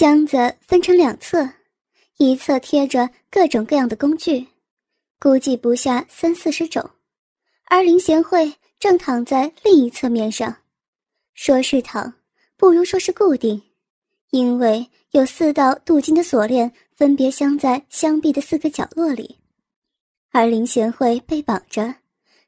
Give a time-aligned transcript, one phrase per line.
[0.00, 1.46] 箱子分成两侧，
[2.16, 4.46] 一侧贴着各种各样的工具，
[5.18, 6.88] 估计不下三四十种，
[7.66, 10.56] 而林贤惠正躺在另一侧面上，
[11.34, 12.14] 说是躺，
[12.56, 13.60] 不如说是固定，
[14.30, 19.36] 因为有四道镀金的锁链分别镶在箱壁的四个角落里，
[20.30, 21.94] 而林贤惠被绑着，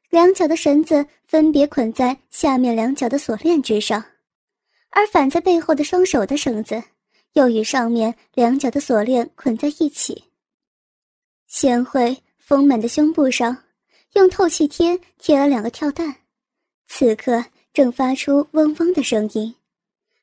[0.09, 4.03] 两脚的绳子分别捆在下面两脚的锁链之上，
[4.89, 6.83] 而反在背后的双手的绳子。
[7.33, 10.23] 又与上面两脚的锁链捆在一起。
[11.47, 13.55] 贤惠丰满的胸部上，
[14.13, 16.15] 用透气贴贴了两个跳蛋，
[16.87, 19.55] 此刻正发出嗡嗡的声音。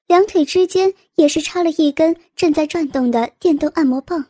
[0.07, 4.27] 两腿之间也是插了一根正在转动的电动按摩棒，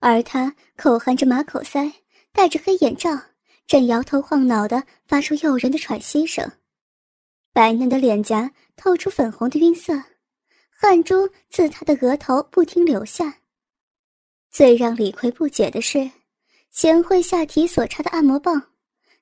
[0.00, 1.92] 而他口含着马口塞，
[2.32, 3.10] 戴着黑眼罩，
[3.66, 6.50] 正摇头晃脑的发出诱人的喘息声，
[7.52, 10.02] 白嫩的脸颊透出粉红的晕色。
[10.82, 13.38] 汗珠自他的额头不停流下。
[14.50, 16.10] 最让李逵不解的是，
[16.72, 18.60] 贤惠下体所插的按摩棒，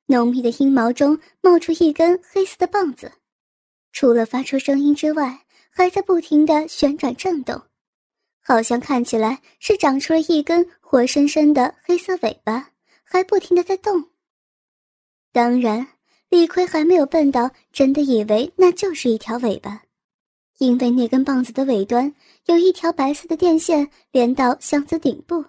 [0.06, 3.12] 浓密的阴毛中冒出一根黑色的棒子，
[3.92, 7.60] 除了发出声音之外，还在不停的旋转震动，
[8.42, 12.70] 好像看起来是长出了一根活生生的黑色尾巴，
[13.04, 14.08] 还不停的在动。
[15.30, 15.86] 当然，
[16.30, 19.82] 李逵还没有笨到真的以为那就是一条尾巴。
[20.60, 25.42] 因为那根棒子的尾端有一条白色的电线连到箱子顶部，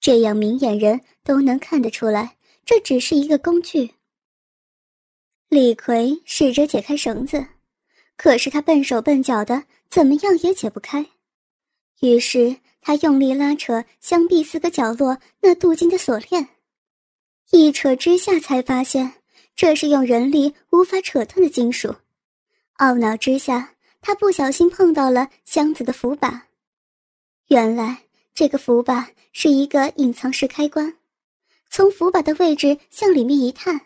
[0.00, 3.92] 这样明眼人都能看得出来，这只是一个工具。
[5.48, 7.46] 李逵试着解开绳子，
[8.16, 11.06] 可是他笨手笨脚的，怎么样也解不开。
[12.00, 16.48] 于是他用力拉扯箱壁四个角落那镀金的锁链，
[17.52, 19.12] 一扯之下才发现
[19.54, 21.94] 这是用人力无法扯断的金属，
[22.78, 23.71] 懊恼之下。
[24.02, 26.48] 他不小心碰到了箱子的扶把，
[27.46, 28.02] 原来
[28.34, 30.98] 这个扶把是一个隐藏式开关，
[31.70, 33.80] 从扶把的位置向里面一探，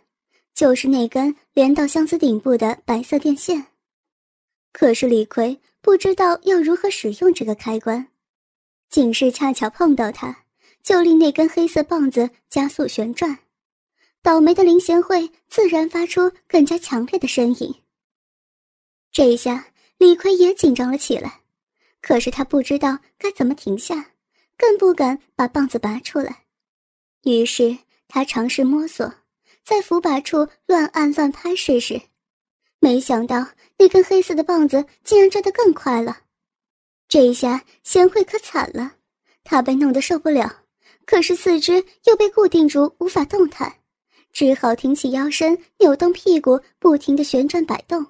[0.54, 3.66] 就是那根连到箱子顶部的白色电线。
[4.72, 8.08] 可是李逵不知道要如何使用这个开关，
[8.88, 10.44] 仅是恰巧碰到它，
[10.82, 13.38] 就令那根黑色棒子加速旋转。
[14.22, 17.74] 倒霉的林贤惠自然发出更加强烈的声音。
[19.12, 19.66] 这一下。
[19.98, 21.40] 李逵也紧张了起来，
[22.00, 24.12] 可是他不知道该怎么停下，
[24.56, 26.44] 更不敢把棒子拔出来。
[27.22, 29.12] 于是他尝试摸索，
[29.64, 32.00] 在扶把处乱按乱拍试试，
[32.78, 33.48] 没想到
[33.78, 36.18] 那根黑色的棒子竟然转得更快了。
[37.08, 38.96] 这一下贤惠可惨了，
[39.42, 40.64] 她被弄得受不了，
[41.04, 43.80] 可是四肢又被固定住，无法动弹，
[44.32, 48.06] 只好挺起腰身，扭动屁股，不停地旋转摆动。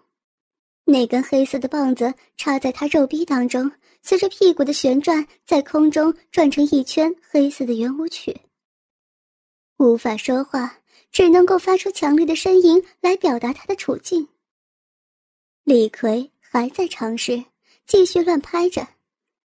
[0.88, 8.40] 那根黑色的棒子插在他肉壁当中，随着屁股的旋转，在空中转成一圈黑色的圆舞曲。
[9.78, 10.78] 无法说话，
[11.10, 14.28] 只能够发出强烈的声音来表达他的处境。
[15.64, 17.44] 李逵还在尝试
[17.84, 18.86] 继续乱拍着，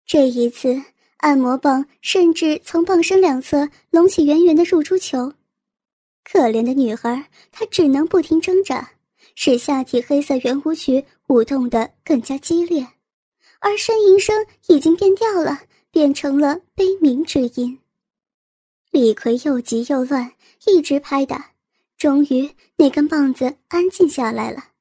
[0.05, 0.83] 这一次
[1.17, 5.33] 按摩棒甚至从棒身两侧隆起圆圆的入珠球。
[6.23, 8.91] 可怜的女孩，她只能不停挣扎。
[9.35, 12.87] 使下体黑色圆舞曲舞动得更加激烈，
[13.59, 17.79] 而呻吟声已经变调了，变成了悲鸣之音。
[18.91, 20.33] 李逵又急又乱，
[20.67, 21.53] 一直拍打，
[21.97, 24.71] 终于那根棒子安静下来了，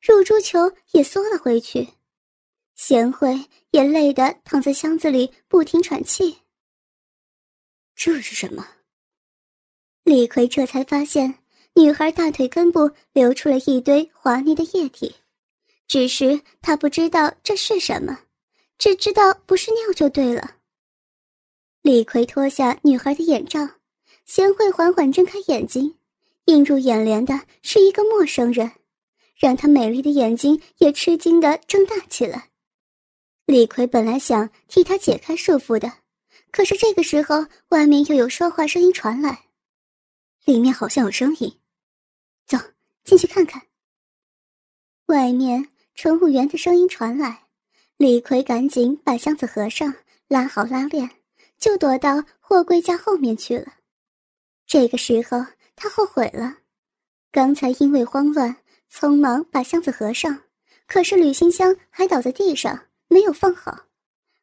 [0.00, 1.88] 入珠球也缩了回去，
[2.74, 6.38] 贤惠也累得躺在箱子里不停喘气。
[7.94, 8.66] 这是什么？
[10.04, 11.38] 李逵这才发现。
[11.74, 15.16] 女孩大腿根部流出了一堆滑腻的液体，
[15.92, 18.20] 只是他不知道这是什么，
[18.78, 20.56] 只知道不是尿就对了。
[21.82, 23.68] 李逵脱下女孩的眼罩，
[24.24, 25.98] 贤惠缓缓睁开眼睛，
[26.46, 28.72] 映入眼帘的是一个陌生人，
[29.36, 32.48] 让她美丽的眼睛也吃惊的睁大起来。
[33.44, 35.92] 李逵本来想替她解开束缚的，
[36.50, 39.44] 可是这个时候外面又有说话声音传来，
[40.46, 41.60] 里面好像有声音。
[42.46, 42.56] 走
[43.04, 43.60] 进去看看。
[45.08, 47.46] 外面乘务员的声音传来，
[47.96, 49.94] 李逵赶紧把箱子合上，
[50.26, 51.08] 拉好拉链，
[51.58, 53.74] 就躲到货柜架后面去了。
[54.66, 55.44] 这个时候
[55.76, 56.58] 他后悔了，
[57.30, 58.56] 刚才因为慌乱，
[58.90, 60.42] 匆忙把箱子合上，
[60.86, 63.86] 可是旅行箱还倒在地上，没有放好，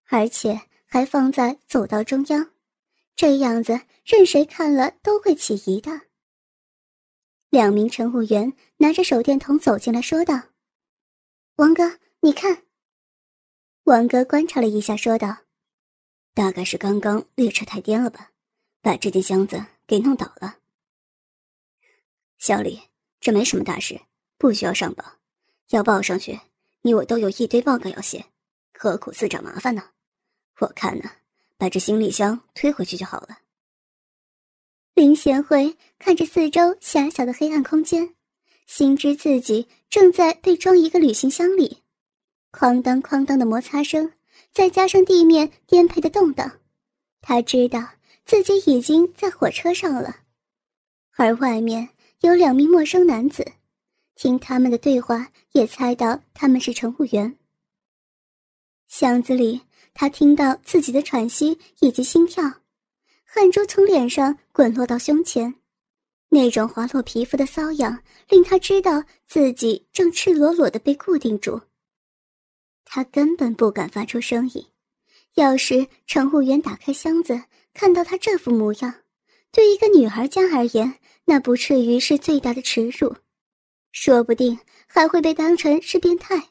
[0.08, 2.52] 而且还放在走道中央，
[3.16, 6.02] 这样子任谁看了都会起疑的。
[7.50, 10.40] 两名乘务员拿着手电筒走进来，说道
[11.60, 12.64] ：“王哥，你看。”
[13.84, 15.40] 王哥观察了一下，说道
[16.34, 18.32] ：“大概是刚刚列车太颠了吧，
[18.82, 20.60] 把这件箱子给弄倒了。”
[22.40, 22.84] 小李，
[23.20, 24.00] 这没什么大事，
[24.38, 25.18] 不需要上报。
[25.72, 26.40] 要报上去，
[26.84, 28.28] 你我都有一堆报告要写，
[28.74, 29.90] 何苦自找麻烦呢？
[30.60, 31.12] 我看呢，
[31.58, 33.40] 把这行李箱推回去就好了。
[34.94, 38.16] 林贤惠看着四周狭小的黑暗空间，
[38.70, 41.80] 心知自己正在被装一个旅行箱里。
[42.52, 44.14] 哐当哐当的摩擦声，
[44.54, 46.60] 再加上地面颠沛的动荡，
[47.20, 47.84] 他知道
[48.26, 50.18] 自己已经在火车上了。
[51.18, 51.90] 而外面
[52.22, 53.54] 有两名陌生男子，
[54.14, 57.38] 听他们的对话，也猜到他们是乘务员。
[58.88, 59.62] 箱子里，
[59.96, 62.44] 他听到自己的喘息以及心跳，
[63.26, 65.56] 汗珠从脸上滚落到胸前，
[66.30, 71.62] 那种滑落皮肤的瘙痒令他知道自己正赤裸裸的被固定住。
[72.86, 74.66] 他根本不敢发出声音。
[75.36, 77.44] 要是乘务员打开箱子，
[77.74, 78.94] 看到他这副模样，
[79.52, 83.16] 对一个女孩家而言，那不至于是最大的耻辱，
[83.92, 86.50] 说不定还会被当成是变态。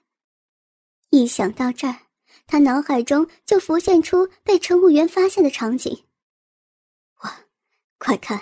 [1.11, 2.03] 一想到这儿，
[2.47, 6.05] 他脑海中就浮现出被乘务员发现的场景。
[7.25, 7.41] 哇，
[7.99, 8.41] 快看，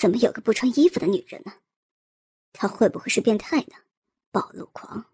[0.00, 1.52] 怎么有个不穿衣服的女人呢？
[2.54, 3.74] 她会不会是变态呢？
[4.30, 5.04] 暴露狂。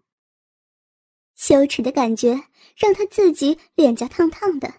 [1.35, 2.41] 羞耻的感觉
[2.77, 4.73] 让他自己脸颊烫烫的，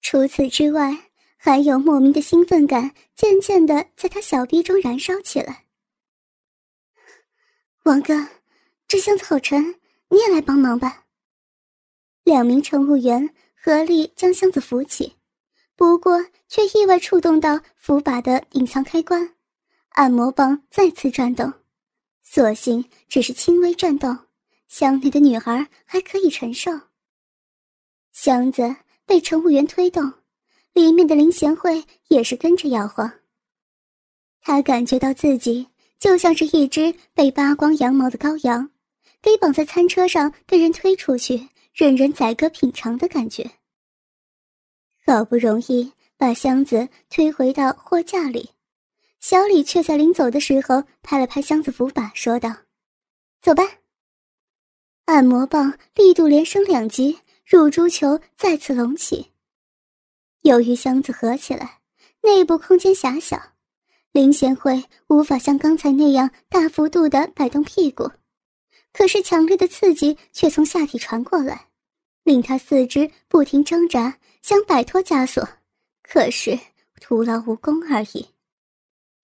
[0.00, 5.66] 除此之外，还有莫名的兴奋感渐渐的在他小臂中燃烧起来。
[7.84, 8.26] 王哥，
[8.88, 9.76] 这箱子好沉，
[10.08, 11.06] 你也来帮忙吧。
[12.24, 15.14] 两名乘务员合力将箱子扶起，
[15.80, 19.34] 不过却意外触动到扶把的隐藏开关，
[19.92, 21.50] 按摩棒再次转动，
[22.22, 24.14] 所幸只是轻微转动。
[24.68, 26.70] 箱内的女孩还可以承受。
[28.12, 30.12] 箱子被乘务员推动，
[30.74, 33.10] 里面的林贤惠也是跟着摇晃。
[34.42, 35.66] 她感觉到自己
[35.98, 38.70] 就像是一只被扒光羊毛的羔羊，
[39.22, 43.50] 被绑在餐车上被人推出去，任人宰割品尝的感觉。
[45.06, 48.50] 好不容易把箱子推回到货架里，
[49.20, 52.54] 小李却在临走的时候拍了拍箱子扶把，说道
[53.42, 53.64] ：“走吧。”
[55.06, 59.32] 按摩棒力度连升两级，入珠球再次隆起。
[60.42, 61.80] 由于箱子合起来，
[62.22, 63.40] 内部空间狭小，
[64.12, 68.10] 林贤惠无法像刚才那样大幅度的摆动屁股。
[68.92, 71.68] 可是强烈的刺激却从下体传过来，
[72.22, 75.48] 令他四肢不停挣扎，想摆脱枷锁，
[76.02, 76.58] 可是
[77.00, 78.26] 徒劳无功而已。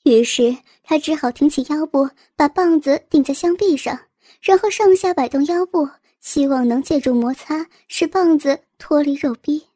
[0.05, 3.99] 于是他只好挺起腰部，把棒子顶在箱壁上。
[4.43, 5.89] 然后上下摆动腰部，
[6.21, 9.67] 希望能借助摩擦使棒子脱离肉壁。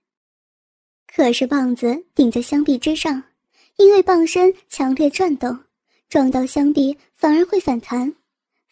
[1.12, 3.22] 可是棒子顶在箱壁之上，
[3.76, 5.58] 因为棒身强烈转动，
[6.08, 8.14] 撞到箱壁反而会反弹，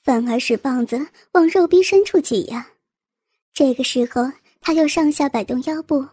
[0.02, 2.64] 反而使棒子往肉壁深处挤压。
[3.52, 4.30] 这个时候，
[4.60, 6.06] 他又上下摆动腰部，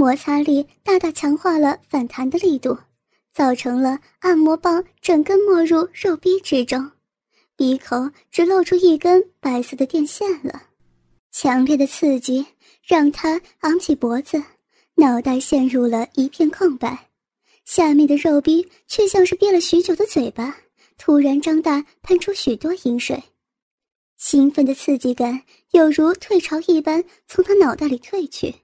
[0.00, 2.74] 摩擦力大大强化了反弹的力度，
[3.34, 6.90] 造成了按摩棒整根没入肉壁之中。
[7.54, 10.68] 鼻口只露出一根白色的电线了，
[11.30, 12.46] 强烈的刺激
[12.82, 14.42] 让他昂起脖子，
[14.94, 17.10] 脑袋陷入了一片空白，
[17.66, 20.56] 下面的肉壁却像是憋了许久的嘴巴，
[20.96, 23.22] 突然张大，喷出许多饮水。
[24.16, 25.42] 兴奋的刺激感
[25.72, 28.54] 有如退潮一般从他脑袋里退去，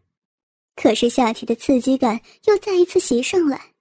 [0.76, 3.72] 可是下体的刺激感又再一次袭上来，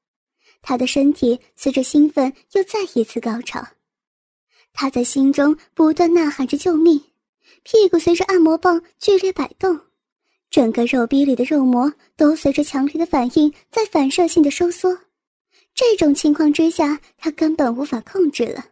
[0.62, 3.64] 他的身体随着兴奋又再一次高潮。
[4.74, 7.00] 他在心中不断呐喊着救命，
[7.64, 9.80] 屁股随着按摩棒剧烈摆动，
[10.50, 14.98] 整个肉壁里的肉膜都随着强烈的反应在反射性的收缩。
[15.74, 18.68] 这种情况之下，他根本无法控制了，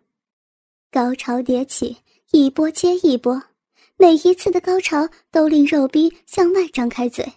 [0.89, 1.97] 高潮迭起，
[2.31, 3.43] 一波接一波，
[3.97, 7.31] 每一次的高潮都令肉壁向外张开嘴，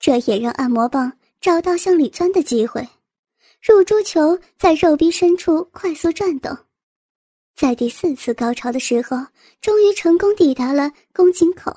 [0.00, 2.88] 这也让按摩棒找到向里钻的机会，
[3.62, 6.56] 乳珠球在肉壁深处快速转动。
[7.54, 9.26] 在第四次高潮的时候，
[9.60, 11.76] 终于成功抵达了宫颈口。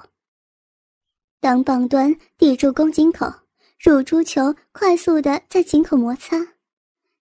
[1.41, 3.29] 当棒端抵住宫颈口，
[3.77, 6.37] 乳珠球快速的在颈口摩擦，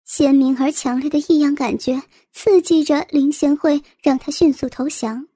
[0.04, 2.00] 鲜明而强烈的异样感觉
[2.32, 5.26] 刺激着林贤惠，让她迅速投降，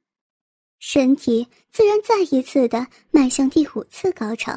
[0.78, 4.56] 身体自然再一次的迈向第五次高潮。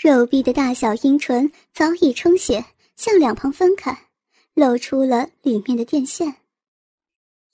[0.00, 2.64] 肉壁的大小阴唇早已充血，
[2.94, 4.06] 向两旁分开，
[4.54, 6.36] 露出了里面的电线。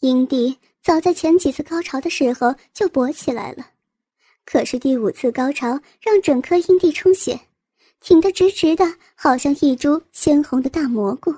[0.00, 3.68] 阴蒂早在前几次高潮的时候就勃起来了，
[4.44, 7.40] 可是第五次高潮让整颗阴蒂充血，
[7.98, 8.84] 挺得直直的，
[9.14, 11.34] 好像一株鲜红的大蘑菇。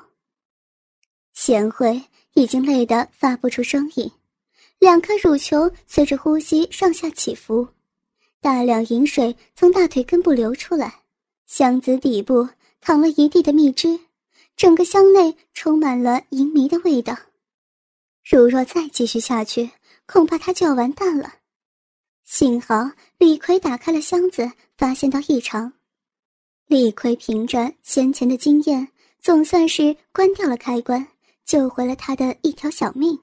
[1.34, 2.02] 贤惠
[2.34, 4.10] 已经累得发不出声音，
[4.80, 7.68] 两颗乳球随着呼吸上下起伏，
[8.46, 11.00] 大量饮水从大腿根部流出来，
[11.48, 12.48] 箱子底部
[12.80, 13.98] 淌了一地的蜜汁，
[14.56, 17.18] 整个箱内充满了淫迷的味道。
[18.24, 19.72] 如若再继续下去，
[20.06, 21.38] 恐怕他就要完蛋了。
[22.22, 25.72] 幸好李逵打开了箱子，发现到异常。
[26.68, 28.86] 李逵凭着先前的经验，
[29.20, 31.08] 总算是关掉了开关。
[31.44, 33.18] 救回了他的一条小命。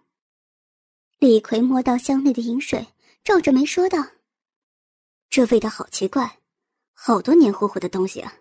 [1.20, 2.86] 李逵摸到箱内的饮水，
[3.24, 4.06] 皱着眉说道
[5.34, 6.38] ：“这味道好奇怪，
[6.94, 8.36] 好多黏糊糊的东西啊。”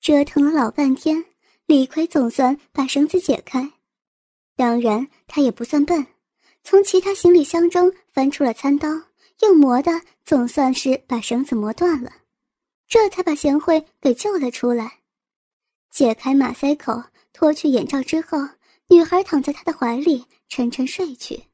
[0.00, 1.26] 折腾了老半天，
[1.66, 3.70] 李逵总算把绳子解开。
[4.56, 6.06] 当然，他也不算笨，
[6.64, 8.88] 从其他行李箱中翻出了餐刀，
[9.42, 12.10] 用磨的总算是把绳子磨断了，
[12.88, 15.00] 这才把贤惠给救了出来。
[15.90, 17.02] 解开马赛口。
[17.34, 18.38] 脱去眼罩之后，
[18.88, 21.44] 女孩躺在他的怀里，沉沉睡去。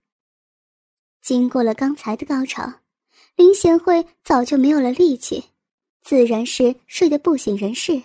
[1.21, 2.75] 经过了刚才的高潮，
[3.37, 5.45] 林贤惠早就没有了力气，
[6.03, 8.03] 自然是睡得不省人事。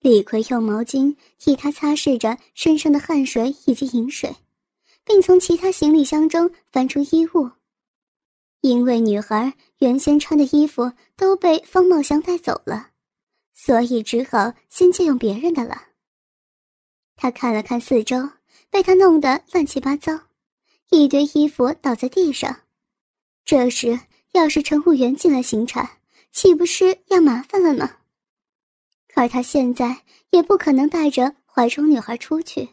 [0.00, 4.36] 李逵用毛巾替她擦拭着身上的汗水以及饮水，
[5.04, 7.50] 并从其他行李箱中翻出衣物。
[8.60, 12.90] 因为女孩原先穿的衣服都被方茂祥带走了，
[13.52, 15.88] 所以只好先借用别人的了。
[17.16, 18.30] 他看了看四周，
[18.70, 20.18] 被他弄得乱七八糟，
[20.90, 22.63] 一堆衣服倒在地上。
[23.44, 24.00] 这时，
[24.32, 25.98] 要是乘务员进来巡查，
[26.32, 27.98] 岂不是要麻烦了呢？
[29.08, 32.70] 可他现在也不可能带着怀中女孩出去，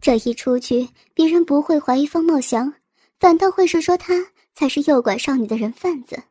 [0.00, 2.74] 这一出去，别人不会怀疑方茂祥，
[3.18, 6.22] 反倒会是说他才是诱拐少女的人贩子。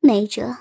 [0.00, 0.56] 没辙，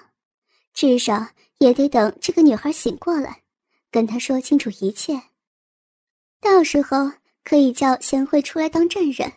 [0.73, 1.27] 至少
[1.59, 3.43] 也得等这个女孩醒过来，
[3.91, 5.21] 跟他说清楚一切。
[6.41, 9.31] 到时候可以叫贤惠出来当证人，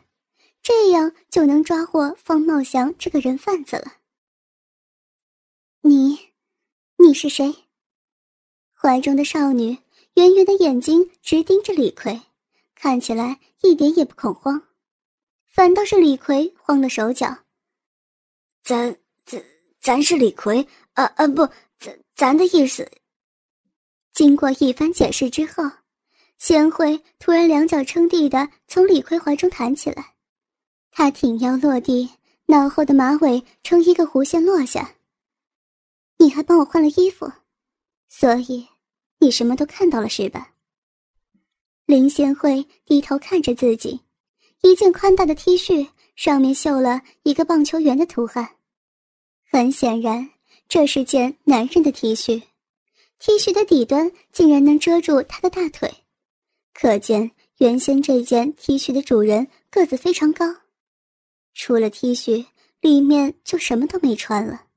[0.62, 3.97] 这样就能抓获方茂祥这个人贩子了。
[5.81, 6.33] 你，
[6.97, 7.55] 你是谁？
[8.75, 9.79] 怀中的少女
[10.14, 12.21] 圆圆的眼睛直盯着李逵，
[12.75, 14.69] 看起来一点也不恐慌，
[15.47, 17.45] 反倒是李逵慌了手脚。
[18.62, 19.43] 咱咱
[19.81, 21.47] 咱是李逵，啊啊不，
[21.79, 22.90] 咱咱的意思。
[24.12, 25.64] 经过一番解释之后。
[26.38, 30.14] 贤惠突然两脚撑地的从李逵怀中弹起来，
[30.90, 32.11] 他挺腰落地，
[32.47, 34.97] 脑后的马尾呈一个弧线落下。
[36.18, 37.32] 你还帮我换了衣服，
[38.09, 38.68] 所以
[39.18, 40.54] 你什么都看到了是吧？
[41.87, 44.00] 林贤惠低头看着自己，
[44.62, 48.56] 一件宽大的 T 恤上面绣了一个棒球员的图案，
[49.50, 50.30] 很显然
[50.68, 52.42] 这是件男人的 T 恤
[53.18, 55.92] ，T 恤的底端竟然能遮住他的大腿。
[56.75, 60.47] 可见原先这件 T 恤的主人个子非常高，
[61.62, 62.47] 除了 T 恤，
[62.81, 64.69] 里面就什么都没穿了。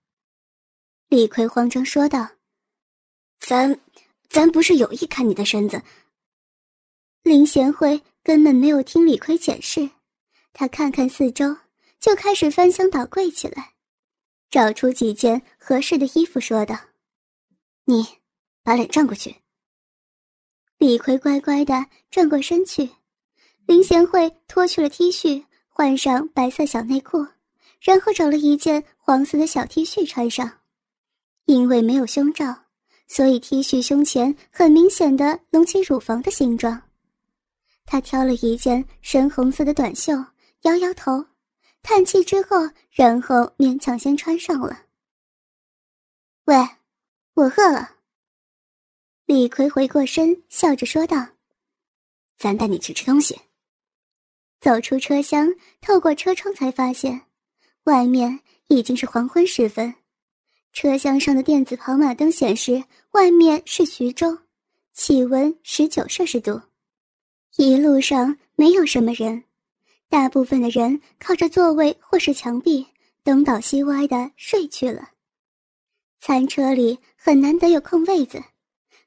[1.07, 2.31] 李逵慌张说道
[3.39, 3.79] ：“咱，
[4.27, 5.81] 咱不是有意看你的身子。”
[7.23, 9.91] 林贤惠根本没有听李逵解释，
[10.51, 11.55] 他看看四周，
[12.01, 13.75] 就开始翻箱倒柜起来，
[14.51, 16.77] 找出几件合适的衣服，说道
[17.87, 18.05] ：“你，
[18.61, 19.37] 把脸转过去。”
[20.79, 22.89] 李逵乖乖的转过身去，
[23.67, 27.25] 林贤惠脱去了 T 恤，换上白色小内裤，
[27.81, 30.59] 然后找了一件黄色的小 T 恤穿上。
[31.45, 32.65] 因为没有胸罩，
[33.07, 36.79] 所以 T 恤胸前很明显的隆起乳房的形状。
[37.85, 40.13] 他挑了一件深红色的短袖，
[40.61, 41.25] 摇摇头，
[41.81, 44.83] 叹气之后，然后勉强先穿上了。
[46.45, 46.55] 喂，
[47.33, 47.95] 我饿了。
[49.25, 51.29] 李逵回过身，笑着说道
[52.37, 53.39] ：“咱带你去吃东西。”
[54.63, 57.23] 走出车厢，透过车窗才发现，
[57.83, 58.39] 外面
[58.69, 59.93] 已经是黄昏时分。
[60.71, 64.37] 车厢上的电子跑马灯显示，外面是徐州，
[64.93, 66.61] 气温十九摄氏度。
[67.57, 69.43] 一路上没有什么人，
[70.07, 72.87] 大部分的人靠着座位或是墙壁
[73.21, 75.09] 东倒西歪的睡去了。
[76.21, 78.41] 餐车里很难得有空位子。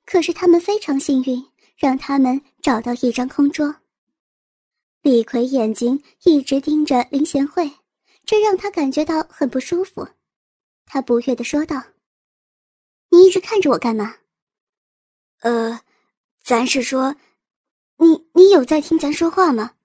[0.04, 1.42] 可是他们非常幸运，
[1.78, 3.74] 让他们找到一张空桌。
[5.06, 7.70] 李逵眼睛一直盯着林贤惠，
[8.24, 10.08] 这让他感觉到很不舒服。
[10.84, 11.80] 他不悦的说道
[13.10, 14.16] ：“你一直看着我干嘛
[15.42, 15.80] ？”“呃，
[16.42, 17.14] 咱是说，
[17.98, 19.76] 你你有在听咱说话吗？”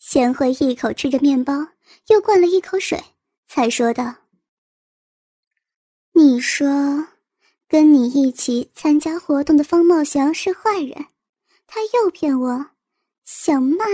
[0.00, 1.54] 贤惠一口吃着面包，
[2.08, 3.00] 又灌了一口水，
[3.46, 4.16] 才说道
[6.10, 7.06] ：“你说，
[7.68, 11.06] 跟你一起参加活动的方茂祥是坏人，
[11.68, 12.70] 他诱骗我，
[13.30, 13.84] 想卖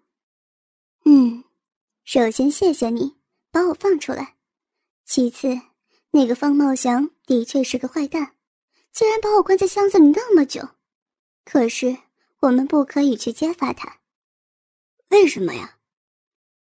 [1.06, 1.44] 嗯，
[2.04, 3.16] 首先谢谢你
[3.52, 4.36] 把我放出来。
[5.12, 5.60] 其次，
[6.12, 8.36] 那个方茂祥的确是个坏蛋，
[8.92, 10.70] 竟然把我关在箱子里那么久。
[11.44, 11.98] 可是
[12.42, 14.02] 我们不可以去揭发他。”
[15.10, 15.80] 为什么呀？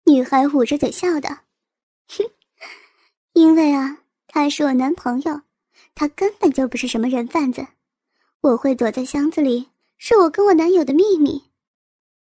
[0.06, 1.42] 女孩捂着嘴笑道
[2.10, 2.28] ：“哼，
[3.34, 5.42] 因为啊，他是我男朋友，
[5.94, 7.64] 他根本就不是什么人贩子。
[8.40, 11.52] 我会躲在箱子里，是我跟我男友的秘密。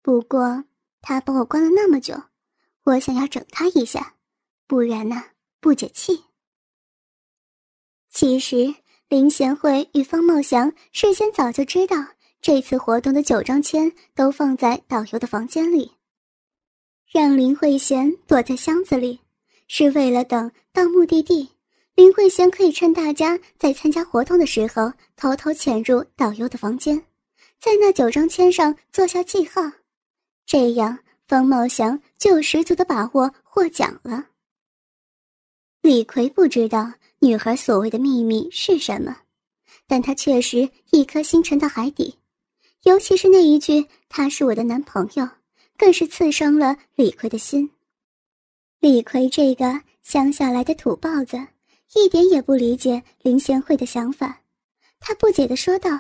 [0.03, 0.65] 不过
[1.03, 2.21] 他把我关了那么久，
[2.83, 4.17] 我想要整他一下，
[4.67, 5.23] 不然呢
[5.61, 6.25] 不解气。
[8.11, 8.75] 其实
[9.09, 11.97] 林贤惠与方茂祥事先早就知道，
[12.41, 15.93] 这次活动的九张签都放在导游的房间里。”
[17.13, 19.21] 让林慧贤躲在箱子里，
[19.67, 21.49] 是为了等到目的地，
[21.97, 27.05] 林慧贤可以趁大家在参加活动的时候，偷偷潜入导游的房间，
[27.59, 29.61] 在那九张签上做下记号，
[30.47, 34.30] 这样方茂祥就有十足的把握获奖了。
[35.83, 39.17] 李逵不知道女孩所谓的秘密是什么，
[39.87, 42.19] 但他确实一颗心沉到海底，
[42.83, 45.29] 尤其是那一句“他是我的男朋友”。
[45.81, 47.71] 更是刺伤了李逵的心。
[48.81, 51.39] 李逵这个乡下来的土包子，
[51.95, 54.43] 一点也不理解林贤惠的想法。
[54.99, 55.99] 他不解的说道：“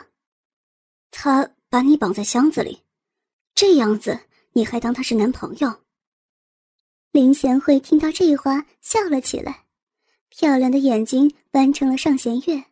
[1.11, 2.83] 他把你绑在箱子里，
[3.55, 4.21] 这样子
[4.53, 5.81] 你还当他是男朋友？”
[7.11, 9.64] 林贤惠听到这话，笑了起来，
[10.31, 12.64] 漂亮的眼睛弯成了上弦月，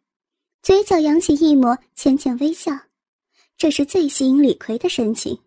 [0.62, 2.72] 嘴角扬起一抹浅浅微笑，
[3.56, 5.38] 这是最吸引李逵的神情，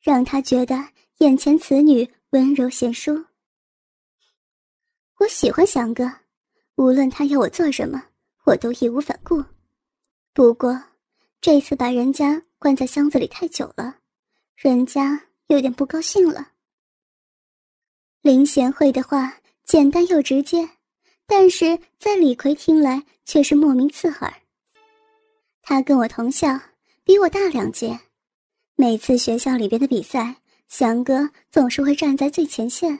[0.00, 0.90] 让他觉得。
[1.20, 3.24] 眼前此女温柔贤淑，
[5.18, 6.12] 我喜欢祥哥，
[6.74, 8.04] 无论他要我做什么，
[8.44, 9.42] 我都义无反顾。
[10.34, 10.78] 不过，
[11.40, 13.96] 这次把人家关在箱子里太久了，
[14.56, 16.52] 人家有点不高兴了。
[18.20, 20.68] 林贤惠的话简单又直接，
[21.26, 24.32] 但是在李逵听来却是莫名刺耳。
[25.62, 26.60] 他跟我同校，
[27.04, 27.98] 比我大两届，
[28.76, 30.36] 每次学校里边的比赛。
[30.68, 32.98] 祥哥总是会站在最前线，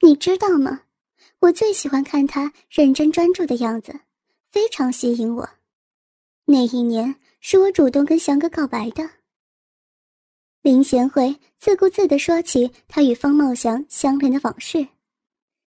[0.00, 0.82] 你知道吗？
[1.40, 3.98] 我最喜欢看他认真专注的样子，
[4.48, 5.50] 非常吸引我。
[6.44, 9.10] 那一年是我主动跟祥哥告白的。
[10.60, 14.86] 林贤惠自顾自地说起他与方茂祥相恋的往事，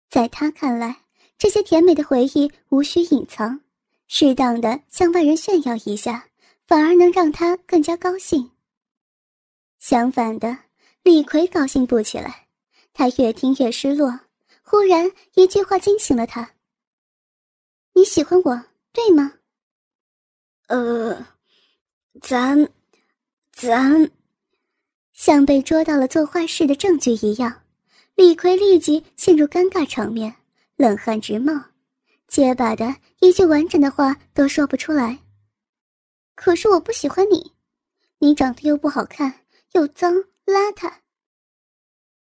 [0.10, 1.04] 在他看来，
[1.41, 3.62] 这些甜美的回忆无需隐藏，
[4.08, 6.27] 适当的向外人炫耀一下，
[6.67, 8.51] 反而能让他更加高兴。
[9.80, 10.56] 相反的。
[11.01, 12.47] 李逵高兴不起来，
[12.93, 14.19] 他越听越失落。
[14.62, 16.51] 忽然一句话惊醒了他
[17.95, 19.34] ：“你喜欢我，对吗
[20.69, 21.25] ？”“呃，
[22.21, 22.69] 咱，
[23.51, 24.12] 咱……”
[25.12, 27.63] 像被捉到了做坏事的证据一样，
[28.13, 30.36] 李逵立即陷入尴尬场面，
[30.82, 31.54] 冷汗直冒，
[32.28, 35.20] 结巴的一句完整的话都说不出来。
[36.34, 37.52] 可是我不喜欢你，
[38.17, 39.41] 你长得又不好看，
[39.74, 40.12] 又脏。
[40.44, 40.91] 邋遢。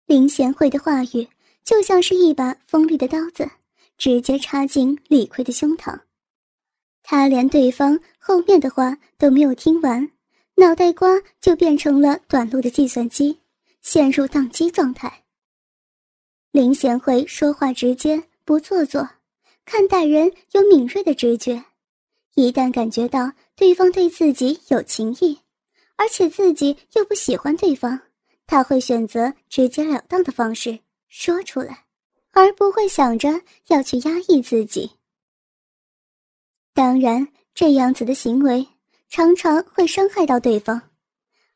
[0.04, 1.28] 林贤惠的话语
[1.62, 3.48] 就像是一把锋利的刀子，
[3.96, 6.00] 直接插进李逵的胸膛。
[7.04, 10.10] 他连对方后面的话都没有听完，
[10.56, 11.08] 脑袋瓜
[11.40, 13.38] 就变成了短路的计算机，
[13.80, 15.22] 陷入宕机状态。
[16.50, 19.08] 林贤惠说话直接不做作，
[19.64, 21.62] 看待人有敏锐的直觉，
[22.34, 25.38] 一旦感觉到对方对自己有情意。
[25.94, 28.00] 而且自己又不喜欢对方，
[28.48, 31.84] 他会选择直截了当的方式说出来，
[32.32, 34.90] 而不会想着要去压抑自己。
[36.74, 38.66] 当然，这样子的行为
[39.08, 40.90] 常常会伤害到对方，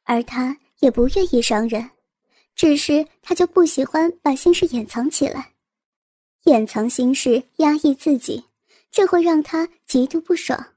[0.04, 1.90] 而他也不愿意伤人，
[2.54, 5.53] 只是他就不喜欢把心事掩藏起来，
[6.44, 8.44] 掩藏心事，压抑自己，
[8.90, 10.72] 这会让他极度不爽。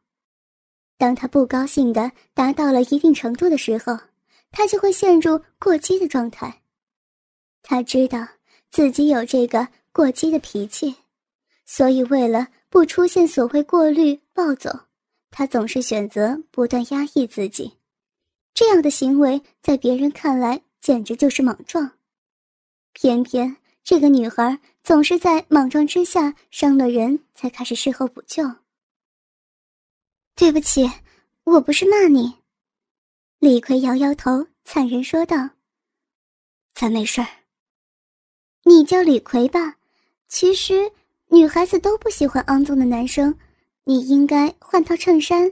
[0.97, 3.97] 当他不高兴的达到了一定程度的时候，
[4.51, 6.62] 他就会陷入过激的状态。
[7.62, 8.27] 他知道
[8.71, 10.95] 自己有这个过激的脾气，
[11.65, 14.71] 所以为了不出现所谓过滤暴走，
[15.30, 17.73] 他总是选择不断压抑自己。
[18.53, 21.91] 这样的行为在别人看来简直就是莽撞。
[22.93, 28.50] 偏偏这个女孩总是在莽撞之下伤了人，才开始事后补救。
[30.34, 30.89] 对不起，
[31.43, 32.36] 我不是骂你。
[33.39, 35.50] 李逵摇摇头，惨然说道
[36.73, 37.28] ：“咱没事儿。
[38.63, 39.76] 你叫李逵吧。
[40.30, 40.89] 其实
[41.32, 43.38] 女孩子都不喜欢肮脏的男生，
[43.84, 45.50] 你应该换套衬衫。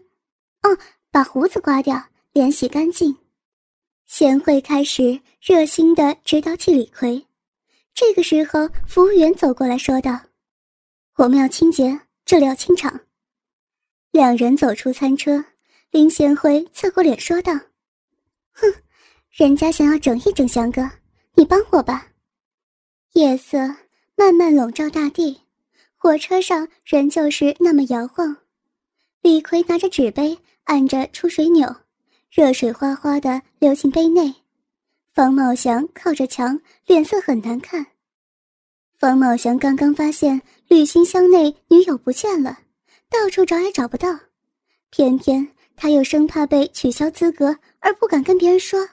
[0.61, 0.77] 哦，
[1.11, 3.13] 把胡子刮掉，脸洗干净。”
[4.07, 7.27] 贤惠开始热心的指导起李逵。
[7.95, 10.19] 这个时候，服务员走过来说道
[11.15, 12.99] ：“我们要清洁，这里要清场。”
[14.11, 15.45] 两人走出餐车，
[15.91, 17.53] 林贤惠侧过脸说道
[18.51, 18.67] ：“哼，
[19.31, 20.91] 人家想要整一整翔哥，
[21.35, 22.09] 你帮我吧。”
[23.13, 23.59] 夜色
[24.17, 25.43] 慢慢笼罩大地，
[25.95, 28.35] 火车上仍旧是那么摇晃。
[29.21, 31.73] 李逵拿着纸杯，按着出水钮，
[32.29, 34.35] 热水哗哗的流进杯内。
[35.15, 37.85] 方茂祥靠着墙，脸色很难看。
[38.99, 42.59] 方茂祥刚刚发现旅行箱内女友不见了。
[43.09, 44.09] 到处找也找不到，
[44.89, 45.47] 偏偏
[45.77, 48.85] 他又生怕被取消资格而不敢跟别人说。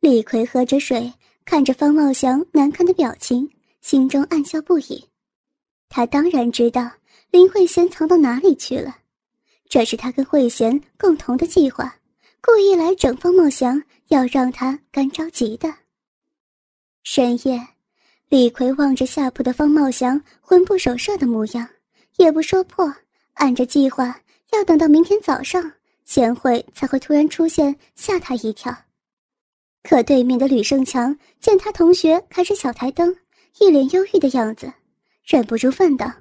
[0.00, 1.12] 李逵喝着水，
[1.44, 3.50] 看着方茂祥难看的表情，
[3.82, 5.04] 心中暗笑不已。
[5.90, 6.90] 他当然知道
[7.30, 8.96] 林慧贤藏到哪里去了，
[9.68, 11.94] 这是他跟慧贤共同的计划，
[12.42, 15.72] 故意来整方茂祥，要让他干着急的。
[17.02, 17.60] 深夜，
[18.28, 21.68] 李逵望着下铺的方茂祥魂不守舍的模样。
[22.16, 22.92] 也不说破，
[23.34, 24.20] 按着计划，
[24.52, 25.72] 要等到明天早上，
[26.04, 28.76] 贤惠才会突然出现，吓他一跳。
[29.82, 33.16] 可对面的吕胜强见他同学开着小台灯，
[33.58, 34.70] 一脸忧郁的样子，
[35.24, 36.12] 忍不住问道：“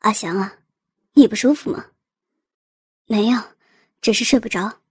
[0.00, 0.56] 阿祥啊，
[1.14, 1.86] 你不舒服吗
[3.06, 3.40] ？”“没有，
[4.00, 4.81] 只是睡不着。”“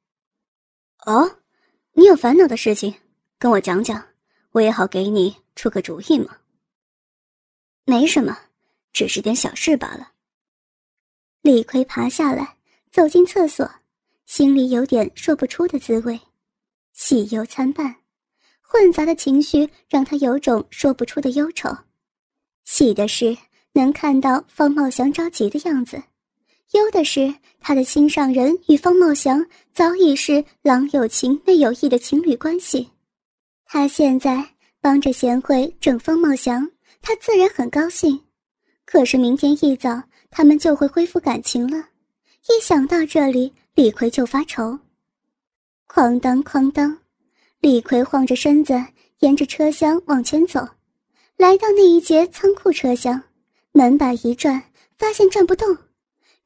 [1.06, 1.40] 哦，
[1.94, 2.96] 你有烦恼的事情，
[3.40, 4.08] 跟我讲讲，
[4.52, 6.38] 我也好给你出个主意嘛。
[7.86, 8.38] ”“没什么。”
[8.94, 10.12] 只是点小事罢了。
[11.42, 12.58] 李逵爬下来，
[12.92, 13.72] 走进厕所，
[14.26, 16.20] 心里有点说不出的滋味，
[16.92, 17.96] 喜忧参半，
[18.60, 21.70] 混杂的情绪让他有种说不出的忧愁。
[22.66, 23.38] 喜的是
[23.72, 26.04] 能看到方茂祥着急的样子，
[26.72, 32.90] 忧的是他的心上人与方茂祥早已是郎有情妹有意的情侣关系。
[33.66, 34.44] 他现在
[34.80, 36.70] 帮着贤惠整方茂祥，
[37.02, 38.20] 他自然很高兴。
[38.86, 41.78] 可是明天一早，他们就会恢复感情了。
[42.48, 44.80] 一想到这里，李逵就发愁。
[45.88, 46.98] 哐当哐当，
[47.60, 48.74] 李逵晃着身子，
[49.20, 50.66] 沿着车厢往前走，
[51.38, 53.22] 来到那一节仓库车厢，
[53.74, 54.62] 门把一转，
[54.98, 55.78] 发现转不动，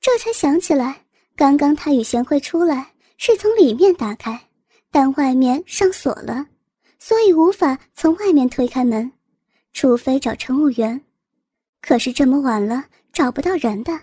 [0.06, 1.04] 这才想起来，
[1.36, 4.40] 刚刚他与贤惠出来是从里面打开，
[4.92, 6.46] 但外面上锁了，
[7.00, 9.12] 所以无法从外面推开门，
[9.74, 11.04] 除非找乘务员。
[11.82, 14.00] 可是这么晚了，找不到人的。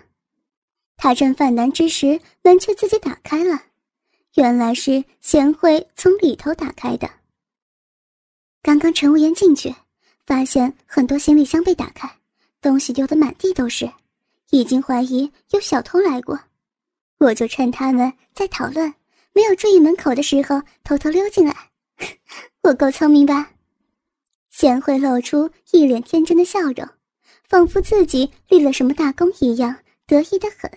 [0.97, 3.63] 他正犯难之时，门却自己打开了。
[4.33, 7.09] 原来是贤惠从里头打开的。
[8.61, 9.73] 刚刚乘务员进去，
[10.25, 12.13] 发现很多行李箱被打开，
[12.59, 13.89] 东西丢得满地都是，
[14.53, 16.39] 已经怀疑有小偷来过。
[17.17, 18.93] 我就趁他们在讨论，
[19.33, 21.71] 没有注意门口的时候，偷偷溜进来。
[22.61, 23.49] 我够聪明吧？
[24.51, 26.87] 贤惠露出一脸天真的笑容。
[27.49, 30.71] 仿佛自己立了什么大功一样，得意的很。